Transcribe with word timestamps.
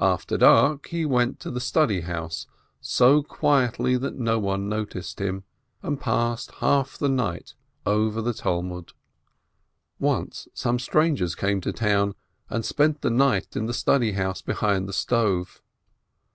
After 0.00 0.38
dark 0.38 0.86
he 0.86 1.04
went 1.04 1.44
into 1.44 1.50
the 1.50 1.60
house 2.00 2.44
of 2.46 2.48
study, 2.80 2.80
so 2.80 3.22
quietly 3.22 3.98
that 3.98 4.16
no 4.18 4.38
one 4.38 4.70
noticed 4.70 5.20
him, 5.20 5.44
and 5.82 6.00
passed 6.00 6.50
half 6.62 6.96
the 6.96 7.10
night 7.10 7.52
over 7.84 8.22
the 8.22 8.32
Talmud. 8.32 8.94
Once 10.00 10.48
some 10.54 10.78
strangers 10.78 11.34
came 11.34 11.60
to 11.60 11.72
the 11.72 11.78
town, 11.78 12.14
and 12.48 12.64
spent 12.64 13.02
the 13.02 13.10
night 13.10 13.54
in 13.54 13.66
the 13.66 13.72
house 13.72 13.76
of 13.76 13.76
study 13.80 14.12
behind 14.46 14.88
the 14.88 14.94
stove. 14.94 15.60